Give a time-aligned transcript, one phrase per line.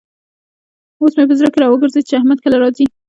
[1.01, 2.85] اوس مې په زړه کې را وګرزېد چې احمد کله راځي.